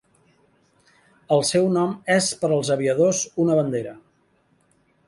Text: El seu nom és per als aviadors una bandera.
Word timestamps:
El 1.35 1.45
seu 1.49 1.69
nom 1.75 1.93
és 2.15 2.31
per 2.41 2.51
als 2.57 2.73
aviadors 2.79 3.25
una 3.47 3.63
bandera. 3.63 3.97